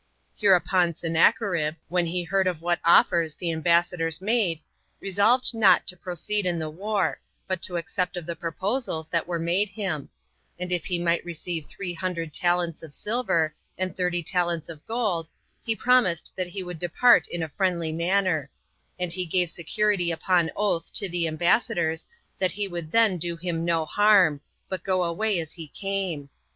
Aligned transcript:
Hereupon 0.35 0.95
Sennacherib, 0.95 1.75
when 1.87 2.07
he 2.07 2.23
heard 2.23 2.47
of 2.47 2.63
what 2.63 2.79
offers 2.83 3.35
the 3.35 3.51
ambassadors 3.51 4.19
made, 4.19 4.59
resolved 4.99 5.53
not 5.53 5.85
to 5.85 5.95
proceed 5.95 6.43
in 6.47 6.57
the 6.57 6.71
war, 6.71 7.19
but 7.47 7.61
to 7.61 7.77
accept 7.77 8.17
of 8.17 8.25
the 8.25 8.35
proposals 8.35 9.09
that 9.09 9.27
were 9.27 9.37
made 9.37 9.69
him; 9.69 10.09
and 10.57 10.71
if 10.71 10.85
he 10.85 10.97
might 10.97 11.23
receive 11.23 11.67
three 11.67 11.93
hundred 11.93 12.33
talents 12.33 12.81
of 12.81 12.95
silver, 12.95 13.53
and 13.77 13.95
thirty 13.95 14.23
talents 14.23 14.69
of 14.69 14.83
gold, 14.87 15.29
he 15.63 15.75
promised 15.75 16.31
that 16.35 16.47
he 16.47 16.63
would 16.63 16.79
depart 16.79 17.27
in 17.27 17.43
a 17.43 17.47
friendly 17.47 17.91
manner; 17.91 18.49
and 18.97 19.13
he 19.13 19.23
gave 19.27 19.51
security 19.51 20.11
upon 20.11 20.49
oath 20.55 20.91
to 20.93 21.07
the 21.07 21.27
ambassadors 21.27 22.07
that 22.39 22.53
he 22.53 22.67
would 22.67 22.91
then 22.91 23.19
do 23.19 23.35
him 23.35 23.63
no 23.63 23.85
harm, 23.85 24.41
but 24.67 24.81
go 24.83 25.03
away 25.03 25.39
as 25.39 25.53
he 25.53 25.67
came. 25.67 26.29